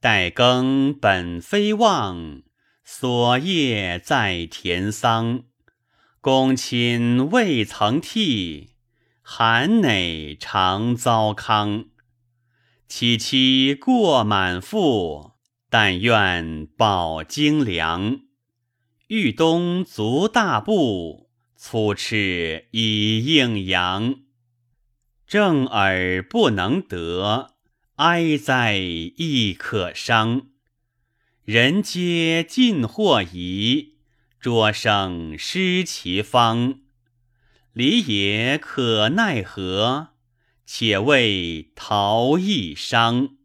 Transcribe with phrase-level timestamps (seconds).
[0.00, 2.40] 待耕本非望，
[2.82, 5.42] 所业在田桑。
[6.22, 8.70] 公亲未曾替，
[9.20, 11.84] 寒馁常糟糠。
[12.88, 15.32] 萋萋过满腹，
[15.68, 18.22] 但愿饱精粮。
[19.08, 24.14] 豫东足大步，粗赤以应阳。
[25.26, 27.54] 正耳不能得，
[28.00, 30.46] 哀哉亦可伤。
[31.44, 33.96] 人皆尽或疑，
[34.40, 36.80] 拙生失其方。
[37.74, 40.14] 离也可奈何？
[40.64, 43.36] 且为逃逸伤。